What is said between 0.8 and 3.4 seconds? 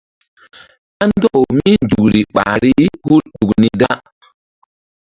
Kandɔkaw mí nzukri ɓahri hul